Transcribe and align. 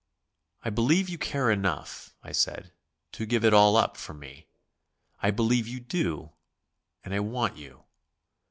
"I 0.63 0.71
believe 0.71 1.09
you 1.09 1.19
care 1.19 1.51
enough," 1.51 2.15
I 2.23 2.31
said 2.31 2.73
"to 3.11 3.27
give 3.27 3.45
it 3.45 3.53
all 3.53 3.77
up 3.77 3.97
for 3.97 4.15
me. 4.15 4.47
I 5.21 5.29
believe 5.29 5.67
you 5.67 5.79
do, 5.79 6.31
and 7.03 7.13
I 7.13 7.19
want 7.19 7.55
you." 7.55 7.83